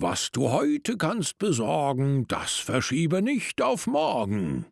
Was 0.00 0.30
du 0.30 0.50
heute 0.50 0.96
kannst 0.96 1.38
besorgen, 1.38 2.28
das 2.28 2.54
verschiebe 2.54 3.20
nicht 3.20 3.60
auf 3.60 3.88
morgen. 3.88 4.66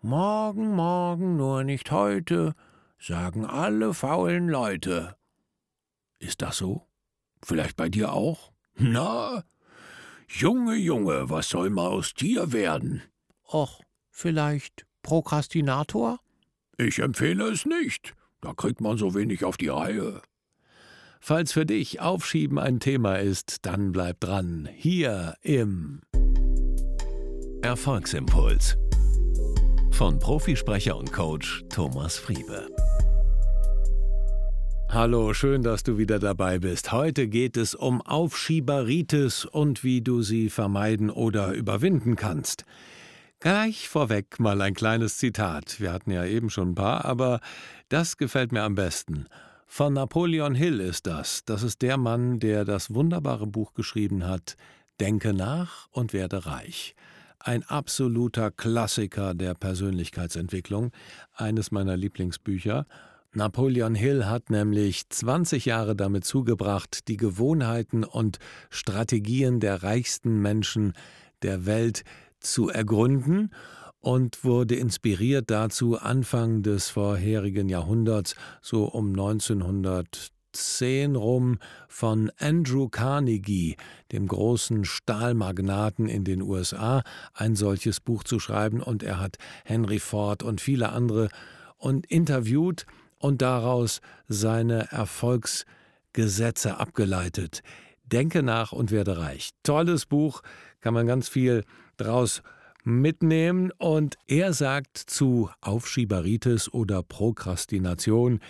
Morgen, 0.00 0.76
morgen, 0.76 1.36
nur 1.36 1.64
nicht 1.64 1.90
heute, 1.90 2.54
sagen 3.00 3.44
alle 3.44 3.92
faulen 3.92 4.48
Leute. 4.48 5.16
Ist 6.20 6.40
das 6.40 6.58
so? 6.58 6.86
Vielleicht 7.42 7.76
bei 7.76 7.88
dir 7.88 8.12
auch? 8.12 8.52
Na, 8.76 9.42
Junge, 10.28 10.76
Junge, 10.76 11.28
was 11.28 11.48
soll 11.48 11.68
mal 11.70 11.88
aus 11.88 12.14
dir 12.14 12.52
werden? 12.52 13.02
Och, 13.52 13.82
vielleicht 14.10 14.86
Prokrastinator? 15.02 16.20
Ich 16.78 17.00
empfehle 17.00 17.50
es 17.50 17.66
nicht. 17.66 18.14
Da 18.40 18.54
kriegt 18.54 18.80
man 18.80 18.98
so 18.98 19.16
wenig 19.16 19.44
auf 19.44 19.56
die 19.56 19.68
Reihe. 19.68 20.22
Falls 21.22 21.52
für 21.52 21.66
dich 21.66 22.00
Aufschieben 22.00 22.58
ein 22.58 22.80
Thema 22.80 23.16
ist, 23.16 23.66
dann 23.66 23.92
bleib 23.92 24.20
dran. 24.20 24.68
Hier 24.74 25.34
im 25.42 26.00
Erfolgsimpuls 27.60 28.78
von 29.90 30.18
Profisprecher 30.18 30.96
und 30.96 31.12
Coach 31.12 31.62
Thomas 31.68 32.16
Friebe. 32.16 32.68
Hallo, 34.88 35.34
schön, 35.34 35.62
dass 35.62 35.82
du 35.82 35.98
wieder 35.98 36.18
dabei 36.18 36.58
bist. 36.58 36.90
Heute 36.90 37.28
geht 37.28 37.58
es 37.58 37.74
um 37.74 38.00
Aufschieberitis 38.00 39.44
und 39.44 39.84
wie 39.84 40.00
du 40.00 40.22
sie 40.22 40.48
vermeiden 40.48 41.10
oder 41.10 41.52
überwinden 41.52 42.16
kannst. 42.16 42.64
Gleich 43.40 43.90
vorweg 43.90 44.40
mal 44.40 44.60
ein 44.62 44.74
kleines 44.74 45.18
Zitat. 45.18 45.80
Wir 45.80 45.92
hatten 45.92 46.10
ja 46.10 46.24
eben 46.24 46.48
schon 46.48 46.70
ein 46.70 46.74
paar, 46.74 47.04
aber 47.04 47.40
das 47.90 48.16
gefällt 48.16 48.52
mir 48.52 48.62
am 48.62 48.74
besten. 48.74 49.26
Von 49.72 49.92
Napoleon 49.92 50.56
Hill 50.56 50.80
ist 50.80 51.06
das. 51.06 51.44
Das 51.44 51.62
ist 51.62 51.80
der 51.80 51.96
Mann, 51.96 52.40
der 52.40 52.64
das 52.64 52.92
wunderbare 52.92 53.46
Buch 53.46 53.72
geschrieben 53.72 54.26
hat 54.26 54.56
Denke 54.98 55.32
nach 55.32 55.86
und 55.92 56.12
werde 56.12 56.44
reich. 56.44 56.96
Ein 57.38 57.62
absoluter 57.62 58.50
Klassiker 58.50 59.32
der 59.32 59.54
Persönlichkeitsentwicklung, 59.54 60.90
eines 61.32 61.70
meiner 61.70 61.96
Lieblingsbücher. 61.96 62.84
Napoleon 63.32 63.94
Hill 63.94 64.26
hat 64.26 64.50
nämlich 64.50 65.08
20 65.08 65.66
Jahre 65.66 65.94
damit 65.94 66.24
zugebracht, 66.24 67.06
die 67.06 67.16
Gewohnheiten 67.16 68.02
und 68.02 68.40
Strategien 68.70 69.60
der 69.60 69.84
reichsten 69.84 70.42
Menschen 70.42 70.94
der 71.42 71.64
Welt 71.64 72.02
zu 72.40 72.70
ergründen 72.70 73.52
und 74.00 74.44
wurde 74.44 74.76
inspiriert 74.76 75.50
dazu 75.50 75.98
Anfang 75.98 76.62
des 76.62 76.88
vorherigen 76.88 77.68
Jahrhunderts, 77.68 78.34
so 78.62 78.84
um 78.84 79.10
1910 79.10 81.16
rum, 81.16 81.58
von 81.88 82.32
Andrew 82.38 82.88
Carnegie, 82.88 83.76
dem 84.10 84.26
großen 84.26 84.84
Stahlmagnaten 84.84 86.08
in 86.08 86.24
den 86.24 86.42
USA, 86.42 87.02
ein 87.34 87.54
solches 87.54 88.00
Buch 88.00 88.24
zu 88.24 88.40
schreiben 88.40 88.82
und 88.82 89.02
er 89.02 89.20
hat 89.20 89.36
Henry 89.64 89.98
Ford 89.98 90.42
und 90.42 90.60
viele 90.60 90.90
andere 90.90 91.28
und 91.76 92.06
interviewt 92.06 92.86
und 93.18 93.42
daraus 93.42 94.00
seine 94.28 94.90
Erfolgsgesetze 94.90 96.78
abgeleitet. 96.78 97.62
Denke 98.04 98.42
nach 98.42 98.72
und 98.72 98.90
werde 98.90 99.18
reich. 99.18 99.50
Tolles 99.62 100.06
Buch, 100.06 100.42
kann 100.80 100.94
man 100.94 101.06
ganz 101.06 101.28
viel 101.28 101.64
draus 101.96 102.42
mitnehmen 102.84 103.72
und 103.78 104.16
er 104.26 104.52
sagt 104.52 104.96
zu 104.96 105.50
Aufschieberitis 105.60 106.72
oder 106.72 107.02
Prokrastination, 107.02 108.40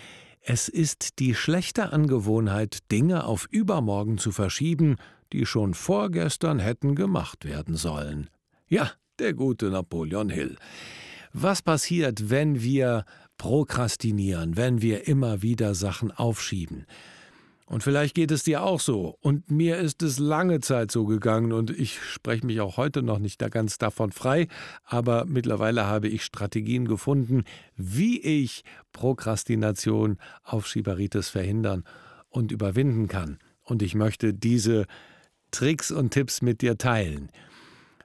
es 0.41 0.67
ist 0.67 1.19
die 1.19 1.35
schlechte 1.35 1.93
Angewohnheit, 1.93 2.79
Dinge 2.91 3.25
auf 3.25 3.47
übermorgen 3.51 4.17
zu 4.17 4.31
verschieben, 4.31 4.95
die 5.33 5.45
schon 5.45 5.73
vorgestern 5.73 6.59
hätten 6.59 6.95
gemacht 6.95 7.45
werden 7.45 7.75
sollen. 7.75 8.29
Ja, 8.67 8.91
der 9.19 9.33
gute 9.33 9.69
Napoleon 9.69 10.29
Hill. 10.29 10.57
Was 11.33 11.61
passiert, 11.61 12.29
wenn 12.29 12.61
wir 12.61 13.05
prokrastinieren, 13.37 14.57
wenn 14.57 14.81
wir 14.81 15.07
immer 15.07 15.41
wieder 15.41 15.75
Sachen 15.75 16.11
aufschieben? 16.11 16.85
Und 17.71 17.83
vielleicht 17.83 18.15
geht 18.15 18.31
es 18.31 18.43
dir 18.43 18.63
auch 18.63 18.81
so. 18.81 19.17
Und 19.21 19.49
mir 19.49 19.77
ist 19.77 20.03
es 20.03 20.19
lange 20.19 20.59
Zeit 20.59 20.91
so 20.91 21.05
gegangen 21.05 21.53
und 21.53 21.69
ich 21.69 22.01
spreche 22.01 22.45
mich 22.45 22.59
auch 22.59 22.75
heute 22.75 23.01
noch 23.01 23.17
nicht 23.17 23.41
da 23.41 23.47
ganz 23.47 23.77
davon 23.77 24.11
frei. 24.11 24.49
Aber 24.83 25.23
mittlerweile 25.23 25.85
habe 25.85 26.09
ich 26.09 26.25
Strategien 26.25 26.85
gefunden, 26.85 27.45
wie 27.77 28.19
ich 28.19 28.65
Prokrastination, 28.91 30.17
Aufschieberitis 30.43 31.29
verhindern 31.29 31.85
und 32.27 32.51
überwinden 32.51 33.07
kann. 33.07 33.39
Und 33.63 33.81
ich 33.81 33.95
möchte 33.95 34.33
diese 34.33 34.85
Tricks 35.51 35.91
und 35.91 36.11
Tipps 36.11 36.41
mit 36.41 36.61
dir 36.61 36.77
teilen. 36.77 37.31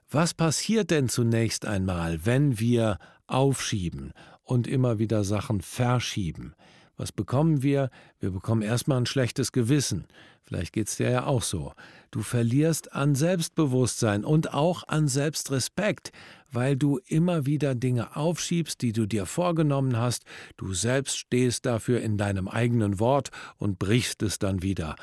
Was 0.09 0.33
passiert 0.33 0.91
denn 0.91 1.09
zunächst 1.09 1.65
einmal, 1.65 2.25
wenn 2.25 2.57
wir 2.57 2.99
aufschieben 3.25 4.13
und 4.43 4.65
immer 4.65 4.97
wieder 4.97 5.25
Sachen 5.25 5.59
verschieben? 5.59 6.53
Was 6.97 7.11
bekommen 7.11 7.61
wir? 7.61 7.89
Wir 8.19 8.31
bekommen 8.31 8.63
erstmal 8.63 8.97
ein 8.97 9.05
schlechtes 9.05 9.51
Gewissen. 9.51 10.07
Vielleicht 10.41 10.73
geht 10.73 10.87
es 10.87 10.97
dir 10.97 11.09
ja 11.09 11.25
auch 11.25 11.43
so. 11.43 11.73
Du 12.09 12.21
verlierst 12.21 12.93
an 12.93 13.13
Selbstbewusstsein 13.13 14.25
und 14.25 14.53
auch 14.53 14.87
an 14.87 15.07
Selbstrespekt, 15.07 16.11
weil 16.51 16.75
du 16.75 16.99
immer 17.05 17.45
wieder 17.45 17.75
Dinge 17.75 18.15
aufschiebst, 18.15 18.81
die 18.81 18.93
du 18.93 19.05
dir 19.05 19.25
vorgenommen 19.25 19.97
hast. 19.97 20.23
Du 20.57 20.73
selbst 20.73 21.17
stehst 21.17 21.65
dafür 21.65 22.01
in 22.01 22.17
deinem 22.17 22.47
eigenen 22.47 22.99
Wort 22.99 23.29
und 23.57 23.79
brichst 23.79 24.23
es 24.23 24.39
dann 24.39 24.61
wieder. 24.61 24.95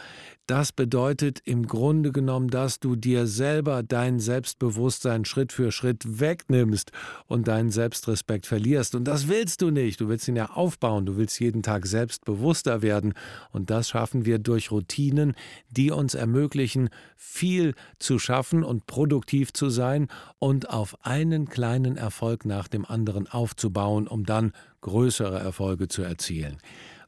Das 0.47 0.73
bedeutet 0.73 1.41
im 1.47 1.67
Grunde 1.67 2.13
genommen, 2.13 2.49
dass 2.49 2.79
du 2.79 2.97
dir 2.97 3.27
selber 3.27 3.83
dein 3.83 4.21
Selbstbewusstsein 4.21 5.25
Schritt 5.25 5.55
für 5.55 5.73
Schritt 5.73 6.21
wegnimmst 6.21 6.93
und 7.27 7.49
deinen 7.49 7.71
Selbstrespekt 7.71 8.45
verlierst. 8.45 8.95
Und 8.95 9.05
das 9.05 9.29
willst 9.29 9.63
du 9.63 9.71
nicht. 9.71 10.03
Du 10.03 10.09
willst 10.09 10.29
ihn 10.29 10.37
ja 10.37 10.51
aufbauen. 10.51 11.07
Du 11.07 11.17
willst 11.17 11.41
jeden 11.41 11.63
Tag 11.63 11.87
selbstbewusster 11.87 12.83
werden. 12.83 13.15
Und 13.53 13.71
das 13.71 13.89
schaffen 13.89 14.27
wir 14.27 14.39
durch 14.39 14.71
Routinen, 14.71 15.33
die 15.71 15.91
uns 15.91 16.13
ermöglichen, 16.13 16.91
viel 17.17 17.73
zu 17.99 18.19
schaffen 18.19 18.65
und 18.65 18.85
produktiv 18.85 19.55
zu 19.55 19.71
sein 19.71 20.09
und 20.39 20.69
auf 20.69 20.95
einen 21.35 21.49
kleinen 21.49 21.97
Erfolg 21.97 22.45
nach 22.45 22.69
dem 22.69 22.85
anderen 22.85 23.27
aufzubauen, 23.29 24.07
um 24.07 24.25
dann 24.25 24.53
größere 24.81 25.39
Erfolge 25.39 25.89
zu 25.89 26.03
erzielen. 26.03 26.59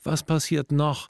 Was 0.02 0.22
passiert 0.22 0.72
noch? 0.72 1.08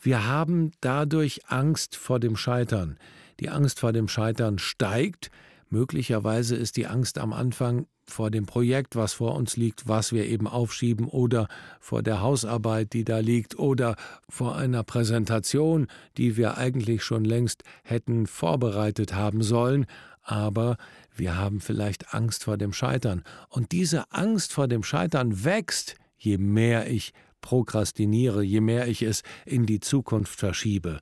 Wir 0.00 0.26
haben 0.26 0.72
dadurch 0.80 1.48
Angst 1.48 1.96
vor 1.96 2.20
dem 2.20 2.36
Scheitern. 2.36 2.98
Die 3.40 3.48
Angst 3.48 3.80
vor 3.80 3.92
dem 3.92 4.08
Scheitern 4.08 4.58
steigt. 4.58 5.30
Möglicherweise 5.70 6.56
ist 6.56 6.76
die 6.76 6.86
Angst 6.86 7.18
am 7.18 7.32
Anfang 7.32 7.86
vor 8.06 8.30
dem 8.30 8.46
Projekt, 8.46 8.96
was 8.96 9.12
vor 9.12 9.34
uns 9.34 9.56
liegt, 9.56 9.86
was 9.86 10.12
wir 10.12 10.26
eben 10.26 10.46
aufschieben, 10.46 11.06
oder 11.06 11.48
vor 11.78 12.02
der 12.02 12.22
Hausarbeit, 12.22 12.92
die 12.92 13.04
da 13.04 13.18
liegt, 13.18 13.58
oder 13.58 13.96
vor 14.28 14.56
einer 14.56 14.82
Präsentation, 14.82 15.88
die 16.16 16.36
wir 16.36 16.56
eigentlich 16.56 17.02
schon 17.02 17.24
längst 17.24 17.64
hätten 17.82 18.26
vorbereitet 18.26 19.14
haben 19.14 19.42
sollen, 19.42 19.86
aber 20.22 20.76
wir 21.18 21.36
haben 21.36 21.60
vielleicht 21.60 22.14
Angst 22.14 22.44
vor 22.44 22.56
dem 22.56 22.72
Scheitern. 22.72 23.22
Und 23.48 23.72
diese 23.72 24.10
Angst 24.12 24.52
vor 24.52 24.68
dem 24.68 24.82
Scheitern 24.82 25.44
wächst, 25.44 25.96
je 26.16 26.38
mehr 26.38 26.90
ich 26.90 27.12
prokrastiniere, 27.40 28.42
je 28.42 28.60
mehr 28.60 28.88
ich 28.88 29.02
es 29.02 29.22
in 29.44 29.66
die 29.66 29.80
Zukunft 29.80 30.38
verschiebe. 30.38 31.00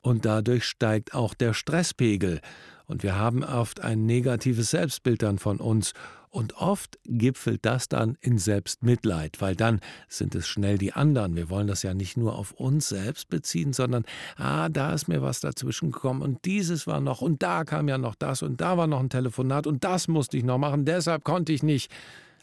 Und 0.00 0.24
dadurch 0.24 0.64
steigt 0.64 1.14
auch 1.14 1.34
der 1.34 1.54
Stresspegel. 1.54 2.40
Und 2.86 3.02
wir 3.02 3.16
haben 3.16 3.44
oft 3.44 3.80
ein 3.80 4.06
negatives 4.06 4.70
Selbstbild 4.70 5.22
dann 5.22 5.38
von 5.38 5.58
uns 5.58 5.92
und 6.30 6.56
oft 6.56 6.98
gipfelt 7.04 7.64
das 7.64 7.88
dann 7.88 8.16
in 8.20 8.38
Selbstmitleid, 8.38 9.40
weil 9.40 9.56
dann 9.56 9.80
sind 10.08 10.34
es 10.34 10.46
schnell 10.46 10.78
die 10.78 10.92
anderen. 10.92 11.36
Wir 11.36 11.50
wollen 11.50 11.66
das 11.66 11.82
ja 11.82 11.94
nicht 11.94 12.16
nur 12.16 12.36
auf 12.36 12.52
uns 12.52 12.88
selbst 12.88 13.28
beziehen, 13.28 13.72
sondern, 13.72 14.04
ah, 14.36 14.68
da 14.68 14.92
ist 14.92 15.08
mir 15.08 15.22
was 15.22 15.40
dazwischen 15.40 15.90
gekommen 15.90 16.22
und 16.22 16.44
dieses 16.44 16.86
war 16.86 17.00
noch 17.00 17.20
und 17.20 17.42
da 17.42 17.64
kam 17.64 17.88
ja 17.88 17.98
noch 17.98 18.14
das 18.14 18.42
und 18.42 18.60
da 18.60 18.76
war 18.76 18.86
noch 18.86 19.00
ein 19.00 19.10
Telefonat 19.10 19.66
und 19.66 19.84
das 19.84 20.08
musste 20.08 20.36
ich 20.36 20.44
noch 20.44 20.58
machen, 20.58 20.84
deshalb 20.84 21.24
konnte 21.24 21.52
ich 21.52 21.62
nicht. 21.62 21.90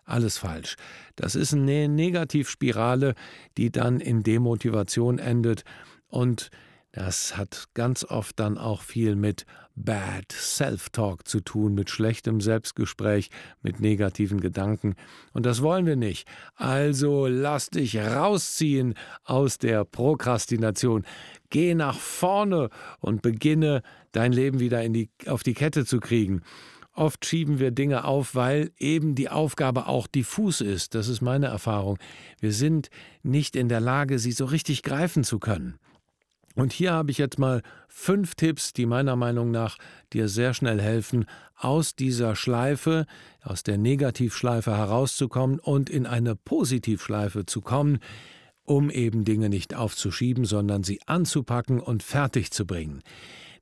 Alles 0.08 0.38
falsch. 0.38 0.76
Das 1.16 1.34
ist 1.34 1.54
eine 1.54 1.88
Negativspirale, 1.88 3.16
die 3.58 3.72
dann 3.72 4.00
in 4.00 4.22
Demotivation 4.22 5.18
endet 5.18 5.64
und 6.08 6.52
das 6.96 7.36
hat 7.36 7.66
ganz 7.74 8.06
oft 8.06 8.40
dann 8.40 8.58
auch 8.58 8.82
viel 8.82 9.18
mit 9.18 9.46
Bad 9.76 10.32
Self-Talk 10.32 11.28
zu 11.28 11.42
tun, 11.42 11.74
mit 11.74 11.90
schlechtem 11.90 12.40
Selbstgespräch, 12.40 13.32
mit 13.62 13.82
negativen 13.82 14.40
Gedanken. 14.40 14.96
Und 15.34 15.46
das 15.46 15.62
wollen 15.62 15.86
wir 15.86 15.98
nicht. 15.98 16.26
Also 16.56 17.28
lass 17.28 17.70
dich 17.70 17.98
rausziehen 17.98 18.94
aus 19.26 19.58
der 19.58 19.84
Prokrastination. 19.84 21.04
Geh 21.50 21.76
nach 21.76 22.00
vorne 22.00 22.70
und 23.02 23.22
beginne 23.22 23.82
dein 24.14 24.32
Leben 24.32 24.62
wieder 24.62 24.88
die, 24.88 25.10
auf 25.28 25.44
die 25.44 25.54
Kette 25.54 25.86
zu 25.86 26.00
kriegen. 26.00 26.44
Oft 26.94 27.26
schieben 27.26 27.60
wir 27.60 27.72
Dinge 27.72 28.06
auf, 28.06 28.36
weil 28.36 28.72
eben 28.80 29.16
die 29.16 29.28
Aufgabe 29.28 29.88
auch 29.88 30.08
diffus 30.08 30.62
ist. 30.62 30.96
Das 30.96 31.10
ist 31.10 31.20
meine 31.20 31.48
Erfahrung. 31.48 31.98
Wir 32.40 32.54
sind 32.54 32.90
nicht 33.22 33.58
in 33.58 33.68
der 33.68 33.82
Lage, 33.82 34.18
sie 34.18 34.32
so 34.32 34.46
richtig 34.46 34.82
greifen 34.82 35.26
zu 35.26 35.40
können. 35.40 35.78
Und 36.56 36.72
hier 36.72 36.94
habe 36.94 37.12
ich 37.12 37.18
jetzt 37.18 37.38
mal 37.38 37.62
fünf 37.90 38.36
Tipps, 38.36 38.72
die 38.74 38.86
meiner 38.86 39.16
Meinung 39.16 39.52
nach 39.52 39.78
dir 40.14 40.30
sehr 40.30 40.54
schnell 40.54 40.82
helfen, 40.82 41.26
aus 41.56 41.96
dieser 41.96 42.36
Schleife, 42.36 43.06
aus 43.42 43.64
der 43.64 43.78
Negativschleife 43.78 44.76
herauszukommen 44.76 45.60
und 45.60 45.90
in 45.90 46.06
eine 46.06 46.36
Positivschleife 46.36 47.46
zu 47.46 47.62
kommen, 47.62 48.00
um 48.64 48.90
eben 48.90 49.26
Dinge 49.26 49.50
nicht 49.50 49.76
aufzuschieben, 49.76 50.46
sondern 50.46 50.84
sie 50.84 51.00
anzupacken 51.06 51.80
und 51.80 52.04
fertig 52.04 52.52
zu 52.52 52.66
bringen. 52.66 53.04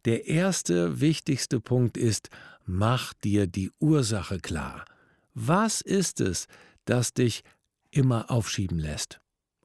Der 0.05 0.27
erste 0.27 1.01
wichtigste 1.01 1.59
Punkt 1.59 1.97
ist, 1.97 2.29
mach 2.65 3.13
dir 3.13 3.47
die 3.47 3.71
Ursache 3.79 4.39
klar. 4.39 4.85
Was 5.33 5.81
ist 5.81 6.21
es, 6.21 6.47
das 6.85 7.13
dich 7.13 7.43
immer 7.89 8.29
aufschieben 8.29 8.79
lässt? 8.79 9.19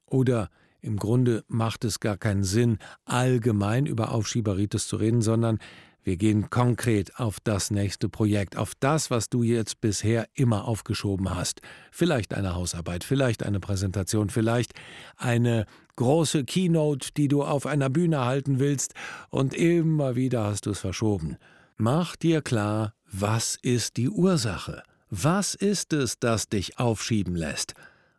Oder 0.06 0.48
im 0.80 0.96
Grunde 0.96 1.44
macht 1.48 1.84
es 1.84 2.00
gar 2.00 2.16
keinen 2.16 2.44
Sinn, 2.44 2.78
allgemein 3.04 3.86
über 3.86 4.12
Aufschieberitis 4.12 4.86
zu 4.86 4.96
reden, 4.96 5.22
sondern 5.22 5.58
wir 6.04 6.16
gehen 6.16 6.48
konkret 6.48 7.19
auf 7.19 7.38
das 7.40 7.70
nächste 7.70 8.08
Projekt, 8.08 8.56
auf 8.56 8.72
das, 8.80 9.10
was 9.10 9.28
du 9.28 9.42
jetzt 9.42 9.82
bisher 9.82 10.26
immer 10.32 10.66
aufgeschoben 10.66 11.34
hast. 11.34 11.60
Vielleicht 11.90 12.32
eine 12.32 12.54
Hausarbeit, 12.54 13.04
vielleicht 13.04 13.42
eine 13.42 13.60
Präsentation, 13.60 14.30
vielleicht 14.30 14.72
eine 15.16 15.66
große 15.96 16.44
Keynote, 16.44 17.10
die 17.16 17.28
du 17.28 17.42
auf 17.42 17.66
einer 17.66 17.90
Bühne 17.90 18.25
halten 18.25 18.58
willst, 18.58 18.94
und 19.28 19.52
immer 19.52 20.16
wieder 20.16 20.44
hast 20.44 20.64
du 20.64 20.70
es 20.70 20.78
verschoben. 20.80 21.36
Mach 21.76 22.16
dir 22.16 22.40
klar, 22.40 22.94
was 23.10 23.58
ist 23.60 23.96
die 23.98 24.08
Ursache? 24.08 24.82
Was 25.10 25.54
ist 25.54 25.92
es, 25.92 26.19
das 26.19 26.48
dich 26.48 26.78
aufschieben 26.78 27.34
lässt? 27.34 27.75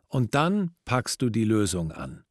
Und 0.06 0.34
dann 0.34 0.72
packst 0.84 1.22
du 1.22 1.30
die 1.30 1.44
Lösung 1.44 1.92
an. 1.92 2.24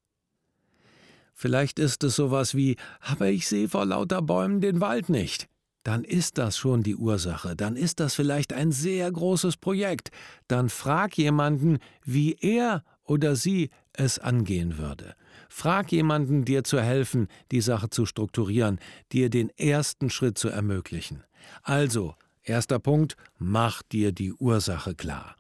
Vielleicht 1.42 1.80
ist 1.80 2.04
es 2.04 2.18
sowas 2.18 2.54
wie, 2.54 2.76
aber 3.00 3.30
ich 3.30 3.48
sehe 3.48 3.70
vor 3.70 3.86
lauter 3.86 4.22
Bäumen 4.22 4.60
den 4.60 4.82
Wald 4.82 5.08
nicht. 5.08 5.48
Dann 5.84 6.04
ist 6.04 6.38
das 6.38 6.58
schon 6.58 6.84
die 6.84 6.98
Ursache, 6.98 7.56
dann 7.56 7.78
ist 7.78 8.02
das 8.02 8.14
vielleicht 8.14 8.52
ein 8.52 8.74
sehr 8.74 9.10
großes 9.10 9.56
Projekt. 9.56 10.12
Dann 10.50 10.68
frag 10.68 11.18
jemanden, 11.18 11.78
wie 12.04 12.34
er 12.34 12.84
oder 13.06 13.38
sie 13.38 13.70
es 13.94 14.20
angehen 14.20 14.78
würde. 14.78 15.16
Frag 15.48 15.94
jemanden, 15.94 16.44
dir 16.44 16.66
zu 16.66 16.82
helfen, 16.82 17.30
die 17.54 17.62
Sache 17.62 17.90
zu 17.90 18.06
strukturieren, 18.06 18.78
dir 19.14 19.30
den 19.30 19.50
ersten 19.58 20.10
Schritt 20.10 20.38
zu 20.38 20.50
ermöglichen. 20.50 21.24
Also, 21.64 22.16
erster 22.44 22.80
Punkt, 22.80 23.16
mach 23.38 23.82
dir 23.82 24.12
die 24.12 24.34
Ursache 24.34 24.94
klar. 24.94 25.38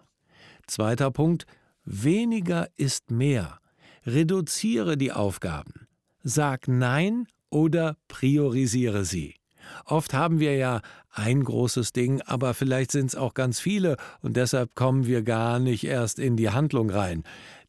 Zweiter 0.65 1.11
Punkt, 1.11 1.45
weniger 1.83 2.69
ist 2.77 3.11
mehr. 3.11 3.59
Reduziere 4.05 4.95
die 4.95 5.11
Aufgaben. 5.11 5.88
Sag 6.29 6.67
Nein 6.67 7.25
oder 7.49 7.97
priorisiere 8.07 9.03
sie. 9.03 9.33
Oft 9.85 10.13
haben 10.13 10.39
wir 10.39 10.55
ja 10.55 10.81
ein 11.11 11.43
großes 11.43 11.91
Ding, 11.91 12.21
aber 12.21 12.53
vielleicht 12.53 12.91
sind 12.91 13.07
es 13.07 13.15
auch 13.15 13.33
ganz 13.33 13.59
viele 13.59 13.97
und 14.21 14.37
deshalb 14.37 14.75
kommen 14.75 15.07
wir 15.07 15.23
gar 15.23 15.57
nicht 15.57 15.85
erst 15.85 16.19
in 16.19 16.37
die 16.37 16.51
Handlung 16.51 16.91
rein. 16.91 17.23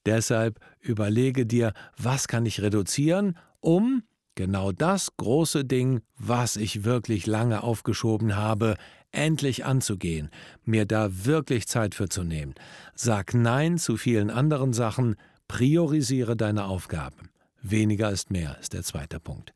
Deshalb 0.05 0.61
überlege 0.79 1.47
dir, 1.47 1.73
was 1.97 2.29
kann 2.29 2.45
ich 2.45 2.61
reduzieren, 2.61 3.39
um 3.61 4.03
genau 4.35 4.73
das 4.73 5.17
große 5.17 5.65
Ding, 5.65 6.03
was 6.19 6.57
ich 6.57 6.85
wirklich 6.85 7.27
lange 7.27 7.63
aufgeschoben 7.63 8.37
habe, 8.37 8.77
endlich 9.11 9.65
anzugehen, 9.65 10.29
mir 10.67 10.85
da 10.85 11.25
wirklich 11.25 11.67
Zeit 11.67 11.95
für 11.95 12.11
zu 12.11 12.25
nehmen. 12.25 12.55
Sag 12.95 13.33
Nein 13.33 13.79
zu 13.79 13.97
vielen 13.97 14.29
anderen 14.29 14.75
Sachen, 14.75 15.17
priorisiere 15.49 16.37
deine 16.37 16.67
Aufgaben. 16.67 17.30
Weniger 17.63 18.11
ist 18.11 18.31
mehr, 18.31 18.57
ist 18.61 18.73
der 18.73 18.83
zweite 18.83 19.21
Punkt. 19.21 19.53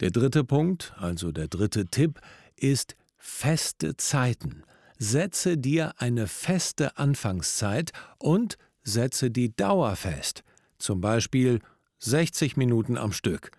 Der 0.00 0.10
dritte 0.10 0.44
Punkt, 0.44 0.92
also 0.96 1.32
der 1.32 1.48
dritte 1.48 1.86
Tipp, 1.86 2.20
ist 2.56 2.96
feste 3.16 3.96
Zeiten. 3.96 4.62
Setze 4.98 5.56
dir 5.56 5.94
eine 5.98 6.26
feste 6.26 6.98
Anfangszeit 6.98 7.92
und 8.18 8.58
setze 8.82 9.30
die 9.30 9.54
Dauer 9.54 9.96
fest. 9.96 10.44
Zum 10.78 11.00
Beispiel 11.00 11.60
60 11.98 12.56
Minuten 12.56 12.96
am 12.96 13.12
Stück. 13.12 13.50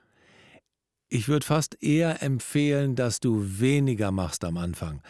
Ich 1.10 1.28
würde 1.28 1.46
fast 1.46 1.82
eher 1.82 2.22
empfehlen, 2.22 2.96
dass 2.96 3.20
du 3.20 3.60
weniger 3.60 4.12
machst 4.12 4.44
am 4.44 4.58
Anfang. 4.58 5.02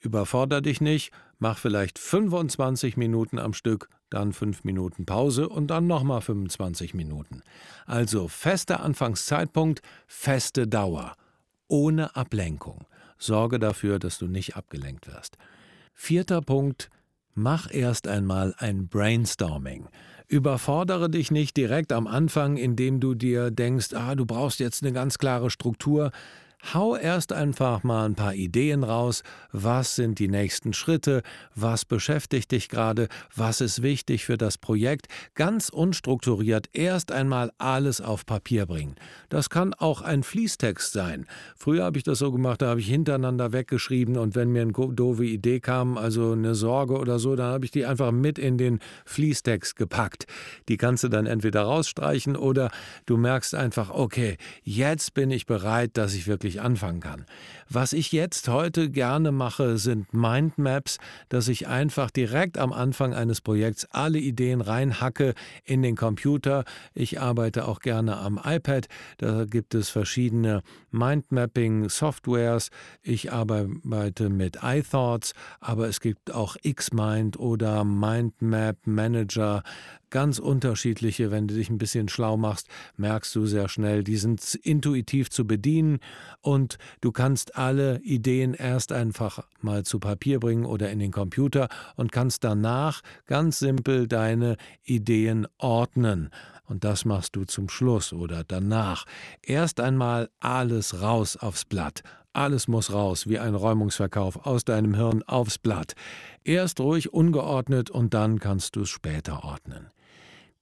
Überforder 0.00 0.60
dich 0.60 0.80
nicht, 0.80 1.12
mach 1.38 1.58
vielleicht 1.58 1.98
25 1.98 2.96
Minuten 2.96 3.38
am 3.38 3.54
Stück 3.54 3.88
dann 4.10 4.32
fünf 4.32 4.64
Minuten 4.64 5.06
Pause 5.06 5.48
und 5.48 5.68
dann 5.68 5.86
nochmal 5.86 6.20
25 6.20 6.94
Minuten. 6.94 7.42
Also 7.86 8.28
fester 8.28 8.80
Anfangszeitpunkt, 8.80 9.82
feste 10.06 10.66
Dauer, 10.66 11.14
ohne 11.68 12.14
Ablenkung. 12.16 12.86
Sorge 13.18 13.58
dafür, 13.58 13.98
dass 13.98 14.18
du 14.18 14.26
nicht 14.26 14.56
abgelenkt 14.56 15.06
wirst. 15.06 15.36
Vierter 15.94 16.42
Punkt, 16.42 16.90
mach 17.34 17.72
erst 17.72 18.06
einmal 18.06 18.54
ein 18.58 18.88
Brainstorming. 18.88 19.88
Überfordere 20.28 21.08
dich 21.08 21.30
nicht 21.30 21.56
direkt 21.56 21.92
am 21.92 22.06
Anfang, 22.06 22.56
indem 22.56 23.00
du 23.00 23.14
dir 23.14 23.50
denkst, 23.50 23.94
ah, 23.94 24.14
du 24.14 24.26
brauchst 24.26 24.58
jetzt 24.58 24.82
eine 24.82 24.92
ganz 24.92 25.18
klare 25.18 25.50
Struktur. 25.50 26.10
Hau 26.74 26.96
erst 26.96 27.32
einfach 27.32 27.84
mal 27.84 28.06
ein 28.06 28.16
paar 28.16 28.34
Ideen 28.34 28.82
raus. 28.82 29.22
Was 29.52 29.94
sind 29.94 30.18
die 30.18 30.26
nächsten 30.26 30.72
Schritte? 30.72 31.22
Was 31.54 31.84
beschäftigt 31.84 32.50
dich 32.50 32.68
gerade? 32.68 33.06
Was 33.34 33.60
ist 33.60 33.82
wichtig 33.82 34.24
für 34.24 34.36
das 34.36 34.58
Projekt? 34.58 35.06
Ganz 35.36 35.68
unstrukturiert 35.68 36.68
erst 36.72 37.12
einmal 37.12 37.52
alles 37.58 38.00
auf 38.00 38.26
Papier 38.26 38.66
bringen. 38.66 38.96
Das 39.28 39.48
kann 39.48 39.74
auch 39.74 40.02
ein 40.02 40.24
Fließtext 40.24 40.92
sein. 40.92 41.26
Früher 41.56 41.84
habe 41.84 41.98
ich 41.98 42.04
das 42.04 42.18
so 42.18 42.32
gemacht, 42.32 42.62
da 42.62 42.70
habe 42.70 42.80
ich 42.80 42.88
hintereinander 42.88 43.52
weggeschrieben 43.52 44.16
und 44.16 44.34
wenn 44.34 44.50
mir 44.50 44.62
eine 44.62 44.72
doofe 44.72 45.24
Idee 45.24 45.60
kam, 45.60 45.96
also 45.96 46.32
eine 46.32 46.56
Sorge 46.56 46.98
oder 46.98 47.20
so, 47.20 47.36
dann 47.36 47.52
habe 47.52 47.64
ich 47.64 47.70
die 47.70 47.86
einfach 47.86 48.10
mit 48.10 48.40
in 48.40 48.58
den 48.58 48.80
Fließtext 49.04 49.76
gepackt. 49.76 50.26
Die 50.68 50.78
kannst 50.78 51.04
du 51.04 51.08
dann 51.08 51.26
entweder 51.26 51.62
rausstreichen 51.62 52.34
oder 52.34 52.72
du 53.06 53.16
merkst 53.16 53.54
einfach, 53.54 53.90
okay, 53.90 54.36
jetzt 54.64 55.14
bin 55.14 55.30
ich 55.30 55.46
bereit, 55.46 55.92
dass 55.94 56.14
ich 56.14 56.26
wirklich 56.26 56.55
wirklich 56.56 56.60
anfangen 56.60 57.00
kann. 57.00 57.26
Was 57.68 57.92
ich 57.92 58.12
jetzt 58.12 58.48
heute 58.48 58.90
gerne 58.90 59.32
mache, 59.32 59.76
sind 59.78 60.12
Mindmaps, 60.14 60.98
dass 61.28 61.48
ich 61.48 61.66
einfach 61.66 62.10
direkt 62.10 62.58
am 62.58 62.72
Anfang 62.72 63.12
eines 63.12 63.40
Projekts 63.40 63.86
alle 63.90 64.18
Ideen 64.18 64.60
reinhacke 64.60 65.34
in 65.64 65.82
den 65.82 65.96
Computer. 65.96 66.64
Ich 66.94 67.20
arbeite 67.20 67.66
auch 67.66 67.80
gerne 67.80 68.18
am 68.18 68.40
iPad. 68.42 68.86
Da 69.18 69.44
gibt 69.44 69.74
es 69.74 69.88
verschiedene 69.88 70.62
Mindmapping-Softwares. 70.92 72.70
Ich 73.02 73.32
arbeite 73.32 74.30
mit 74.30 74.58
iThoughts, 74.62 75.32
aber 75.60 75.88
es 75.88 76.00
gibt 76.00 76.32
auch 76.32 76.56
Xmind 76.62 77.38
oder 77.38 77.84
Mindmap 77.84 78.76
Manager 78.86 79.62
ganz 80.10 80.38
unterschiedliche. 80.38 81.30
Wenn 81.30 81.48
du 81.48 81.54
dich 81.54 81.68
ein 81.68 81.78
bisschen 81.78 82.08
schlau 82.08 82.36
machst, 82.36 82.68
merkst 82.96 83.34
du 83.34 83.46
sehr 83.46 83.68
schnell, 83.68 84.04
die 84.04 84.16
sind 84.16 84.54
intuitiv 84.62 85.30
zu 85.30 85.46
bedienen 85.46 85.98
und 86.46 86.78
du 87.00 87.10
kannst 87.10 87.56
alle 87.56 88.00
Ideen 88.02 88.54
erst 88.54 88.92
einfach 88.92 89.40
mal 89.60 89.84
zu 89.84 89.98
Papier 89.98 90.38
bringen 90.38 90.64
oder 90.64 90.90
in 90.90 91.00
den 91.00 91.10
Computer 91.10 91.68
und 91.96 92.12
kannst 92.12 92.44
danach 92.44 93.00
ganz 93.26 93.58
simpel 93.58 94.06
deine 94.06 94.56
Ideen 94.84 95.48
ordnen. 95.58 96.30
Und 96.68 96.84
das 96.84 97.04
machst 97.04 97.34
du 97.34 97.44
zum 97.44 97.68
Schluss 97.68 98.12
oder 98.12 98.44
danach. 98.46 99.06
Erst 99.42 99.80
einmal 99.80 100.30
alles 100.38 101.00
raus 101.00 101.36
aufs 101.36 101.64
Blatt. 101.64 102.02
Alles 102.32 102.68
muss 102.68 102.92
raus, 102.92 103.26
wie 103.26 103.40
ein 103.40 103.56
Räumungsverkauf, 103.56 104.46
aus 104.46 104.64
deinem 104.64 104.94
Hirn 104.94 105.24
aufs 105.24 105.58
Blatt. 105.58 105.94
Erst 106.44 106.78
ruhig 106.78 107.12
ungeordnet 107.12 107.90
und 107.90 108.14
dann 108.14 108.38
kannst 108.38 108.76
du 108.76 108.82
es 108.82 108.90
später 108.90 109.42
ordnen. 109.42 109.88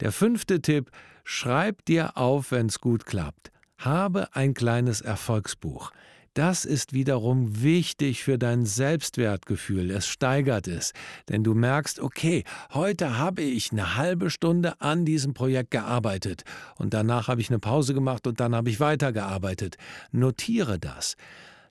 Der 0.01 0.13
fünfte 0.13 0.63
Tipp, 0.63 0.91
schreib 1.25 1.85
dir 1.85 2.17
auf, 2.17 2.53
wenn's 2.53 2.81
gut 2.81 3.05
klappt. 3.05 3.54
Habe 3.79 4.35
ein 4.35 4.55
kleines 4.55 5.01
Erfolgsbuch. 5.01 5.93
Das 6.35 6.65
ist 6.65 6.93
wiederum 6.93 7.63
wichtig 7.63 8.25
für 8.25 8.39
dein 8.39 8.67
Selbstwertgefühl. 8.67 9.93
Es 9.93 10.09
steigert 10.09 10.67
es, 10.67 10.93
denn 11.29 11.45
du 11.45 11.55
merkst, 11.55 12.01
okay, 12.01 12.43
heute 12.73 13.19
habe 13.19 13.43
ich 13.43 13.71
eine 13.71 13.95
halbe 13.97 14.31
Stunde 14.31 14.81
an 14.81 15.05
diesem 15.05 15.33
Projekt 15.33 15.71
gearbeitet 15.71 16.43
und 16.75 16.93
danach 16.93 17.29
habe 17.29 17.41
ich 17.41 17.51
eine 17.51 17.61
Pause 17.61 17.95
gemacht 17.95 18.27
und 18.27 18.41
dann 18.41 18.57
habe 18.57 18.69
ich 18.69 18.81
weitergearbeitet. 18.81 19.77
Notiere 20.11 20.81
das. 20.81 21.15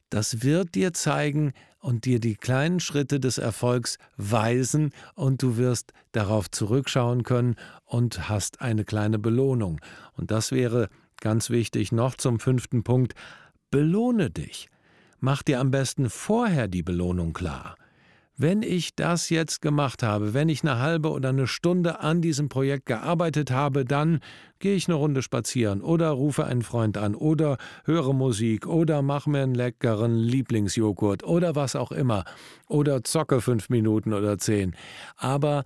Das 0.09 0.43
wird 0.43 0.75
dir 0.75 0.93
zeigen 0.93 1.51
und 1.79 2.05
dir 2.05 2.21
die 2.21 2.35
kleinen 2.35 2.79
Schritte 2.79 3.19
des 3.19 3.37
Erfolgs 3.37 3.97
weisen 4.15 4.91
und 5.15 5.41
du 5.41 5.57
wirst 5.57 5.91
darauf 6.13 6.49
zurückschauen 6.49 7.23
können 7.23 7.55
und 7.83 8.29
hast 8.29 8.61
eine 8.61 8.85
kleine 8.85 9.19
Belohnung. 9.19 9.81
Und 10.15 10.31
das 10.31 10.53
wäre 10.53 10.87
ganz 11.23 11.49
wichtig 11.49 11.91
noch 11.93 12.15
zum 12.15 12.39
fünften 12.39 12.83
Punkt. 12.83 13.13
Belohne 13.71 14.29
dich. 14.29 14.67
Mach 15.19 15.41
dir 15.41 15.61
am 15.61 15.71
besten 15.71 16.09
vorher 16.09 16.67
die 16.67 16.83
Belohnung 16.83 17.31
klar. 17.31 17.77
wenn 18.35 18.63
ich 18.63 18.95
das 18.95 19.29
jetzt 19.29 19.61
gemacht 19.61 20.01
habe, 20.01 20.33
wenn 20.33 20.49
ich 20.49 20.63
eine 20.63 20.79
halbe 20.79 21.11
oder 21.11 21.29
eine 21.29 21.45
Stunde 21.45 21.99
an 21.99 22.21
diesem 22.21 22.49
Projekt 22.49 22.87
gearbeitet 22.87 23.51
habe, 23.51 23.85
dann 23.85 24.19
gehe 24.57 24.75
ich 24.75 24.87
eine 24.87 24.95
Runde 24.95 25.21
spazieren 25.21 25.81
oder 25.81 26.09
rufe 26.09 26.45
einen 26.45 26.63
Freund 26.63 26.97
an 26.97 27.13
oder 27.13 27.57
höre 27.85 28.11
Musik 28.11 28.65
oder 28.65 29.03
mache 29.03 29.29
mir 29.29 29.43
einen 29.43 29.53
leckeren 29.53 30.15
Lieblingsjoghurt 30.15 31.23
oder 31.23 31.55
was 31.55 31.75
auch 31.75 31.91
immer 31.91 32.25
oder 32.67 33.03
zocke 33.03 33.39
fünf 33.39 33.69
Minuten 33.69 34.13
oder 34.13 34.39
zehn. 34.39 34.75
Aber 35.15 35.63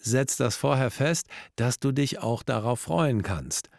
setz 0.00 0.36
das 0.36 0.56
vorher 0.56 0.90
fest, 0.90 1.28
dass 1.54 1.78
du 1.78 1.92
dich 1.92 2.18
auch 2.18 2.42
darauf 2.42 2.80
freuen 2.80 3.22
kannst 3.22 3.70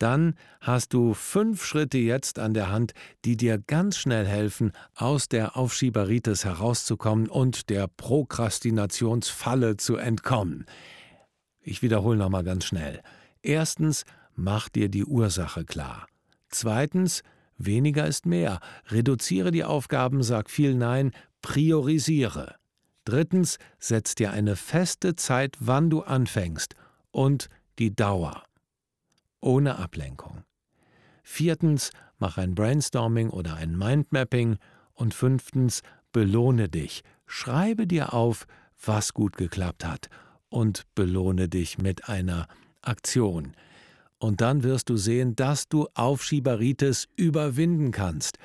dann 0.00 0.34
hast 0.60 0.94
du 0.94 1.14
fünf 1.14 1.64
Schritte 1.64 1.98
jetzt 1.98 2.38
an 2.38 2.54
der 2.54 2.70
Hand, 2.70 2.92
die 3.24 3.36
dir 3.36 3.58
ganz 3.58 3.98
schnell 3.98 4.26
helfen, 4.26 4.72
aus 4.94 5.28
der 5.28 5.56
Aufschieberitis 5.56 6.44
herauszukommen 6.44 7.28
und 7.28 7.70
der 7.70 7.86
Prokrastinationsfalle 7.86 9.76
zu 9.76 9.96
entkommen. 9.96 10.64
Ich 11.60 11.82
wiederhole 11.82 12.16
nochmal 12.16 12.44
ganz 12.44 12.64
schnell. 12.64 13.02
Erstens, 13.42 14.04
mach 14.34 14.68
dir 14.68 14.88
die 14.88 15.04
Ursache 15.04 15.64
klar. 15.64 16.06
Zweitens, 16.48 17.22
weniger 17.58 18.06
ist 18.06 18.26
mehr. 18.26 18.60
Reduziere 18.88 19.50
die 19.50 19.64
Aufgaben, 19.64 20.22
sag 20.22 20.50
viel 20.50 20.74
Nein, 20.74 21.12
priorisiere. 21.42 22.56
Drittens, 23.04 23.58
setz 23.78 24.14
dir 24.14 24.32
eine 24.32 24.56
feste 24.56 25.14
Zeit, 25.14 25.56
wann 25.60 25.90
du 25.90 26.02
anfängst 26.02 26.74
und 27.10 27.48
die 27.78 27.94
Dauer 27.94 28.42
ohne 29.40 29.78
Ablenkung. 29.78 30.44
Viertens, 31.22 31.90
mach 32.18 32.38
ein 32.38 32.54
Brainstorming 32.54 33.30
oder 33.30 33.54
ein 33.54 33.76
Mindmapping. 33.76 34.56
Und 34.92 35.14
fünftens, 35.14 35.82
belohne 36.12 36.68
dich. 36.68 37.02
Schreibe 37.26 37.86
dir 37.86 38.12
auf, 38.12 38.46
was 38.84 39.14
gut 39.14 39.36
geklappt 39.36 39.86
hat 39.86 40.08
und 40.50 40.84
belohne 40.94 41.48
dich 41.48 41.78
mit 41.78 42.08
einer 42.08 42.46
Aktion. 42.82 43.54
Und 44.18 44.42
dann 44.42 44.62
wirst 44.62 44.90
du 44.90 44.96
sehen, 44.96 45.36
dass 45.36 45.68
du 45.68 45.88
Aufschieberitis 45.94 47.08
überwinden 47.16 47.92
kannst. 47.92 48.38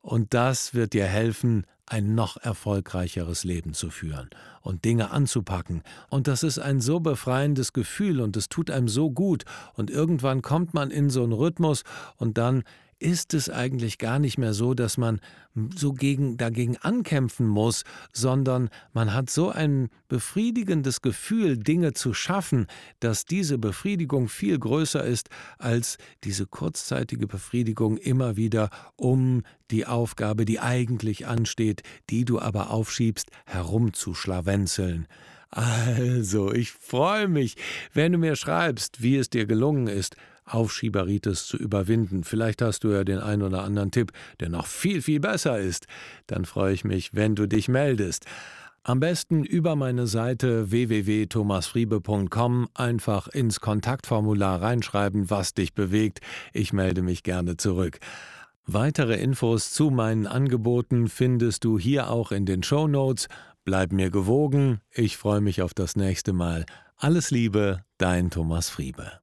Und 0.00 0.34
das 0.34 0.74
wird 0.74 0.92
dir 0.92 1.06
helfen, 1.06 1.66
ein 1.86 2.14
noch 2.14 2.36
erfolgreicheres 2.36 3.44
Leben 3.44 3.72
zu 3.72 3.90
führen 3.90 4.28
und 4.60 4.84
Dinge 4.84 5.10
anzupacken. 5.10 5.82
Und 6.08 6.26
das 6.26 6.42
ist 6.42 6.58
ein 6.58 6.80
so 6.80 7.00
befreiendes 7.00 7.72
Gefühl 7.72 8.20
und 8.20 8.36
es 8.36 8.48
tut 8.48 8.70
einem 8.70 8.88
so 8.88 9.10
gut. 9.10 9.44
Und 9.74 9.90
irgendwann 9.90 10.42
kommt 10.42 10.74
man 10.74 10.90
in 10.90 11.10
so 11.10 11.22
einen 11.22 11.32
Rhythmus 11.32 11.84
und 12.16 12.38
dann 12.38 12.64
ist 12.98 13.34
es 13.34 13.50
eigentlich 13.50 13.98
gar 13.98 14.18
nicht 14.18 14.38
mehr 14.38 14.54
so, 14.54 14.74
dass 14.74 14.96
man 14.96 15.20
so 15.74 15.92
gegen, 15.92 16.36
dagegen 16.36 16.76
ankämpfen 16.78 17.46
muss, 17.46 17.84
sondern 18.12 18.68
man 18.92 19.12
hat 19.12 19.30
so 19.30 19.50
ein 19.50 19.88
befriedigendes 20.08 21.02
Gefühl, 21.02 21.58
Dinge 21.58 21.92
zu 21.92 22.14
schaffen, 22.14 22.66
dass 23.00 23.24
diese 23.24 23.58
Befriedigung 23.58 24.28
viel 24.28 24.58
größer 24.58 25.04
ist 25.04 25.28
als 25.58 25.98
diese 26.24 26.46
kurzzeitige 26.46 27.26
Befriedigung 27.26 27.96
immer 27.96 28.36
wieder 28.36 28.70
um 28.96 29.42
die 29.70 29.86
Aufgabe, 29.86 30.44
die 30.44 30.60
eigentlich 30.60 31.26
ansteht, 31.26 31.82
die 32.10 32.24
du 32.24 32.38
aber 32.38 32.70
aufschiebst, 32.70 33.30
herumzuschlawenzeln. 33.46 35.06
Also, 35.50 36.52
ich 36.52 36.72
freue 36.72 37.28
mich, 37.28 37.56
wenn 37.92 38.12
du 38.12 38.18
mir 38.18 38.36
schreibst, 38.36 39.02
wie 39.02 39.16
es 39.16 39.30
dir 39.30 39.46
gelungen 39.46 39.86
ist, 39.86 40.16
Aufschieberitis 40.46 41.46
zu 41.46 41.56
überwinden. 41.56 42.24
Vielleicht 42.24 42.62
hast 42.62 42.84
du 42.84 42.92
ja 42.92 43.04
den 43.04 43.18
einen 43.18 43.42
oder 43.42 43.62
anderen 43.62 43.90
Tipp, 43.90 44.12
der 44.40 44.48
noch 44.48 44.66
viel, 44.66 45.02
viel 45.02 45.20
besser 45.20 45.58
ist. 45.58 45.86
Dann 46.26 46.44
freue 46.44 46.72
ich 46.72 46.84
mich, 46.84 47.14
wenn 47.14 47.34
du 47.34 47.46
dich 47.46 47.68
meldest. 47.68 48.26
Am 48.82 49.00
besten 49.00 49.42
über 49.42 49.74
meine 49.74 50.06
Seite 50.06 50.70
www.thomasfriebe.com 50.70 52.68
einfach 52.72 53.26
ins 53.26 53.60
Kontaktformular 53.60 54.62
reinschreiben, 54.62 55.28
was 55.28 55.54
dich 55.54 55.74
bewegt. 55.74 56.20
Ich 56.52 56.72
melde 56.72 57.02
mich 57.02 57.24
gerne 57.24 57.56
zurück. 57.56 57.98
Weitere 58.64 59.16
Infos 59.16 59.72
zu 59.72 59.90
meinen 59.90 60.28
Angeboten 60.28 61.08
findest 61.08 61.64
du 61.64 61.80
hier 61.80 62.10
auch 62.10 62.30
in 62.30 62.46
den 62.46 62.62
Show 62.62 62.86
Notes. 62.86 63.26
Bleib 63.64 63.90
mir 63.90 64.10
gewogen. 64.10 64.80
Ich 64.92 65.16
freue 65.16 65.40
mich 65.40 65.62
auf 65.62 65.74
das 65.74 65.96
nächste 65.96 66.32
Mal. 66.32 66.64
Alles 66.96 67.32
Liebe, 67.32 67.80
dein 67.98 68.30
Thomas 68.30 68.70
Friebe. 68.70 69.18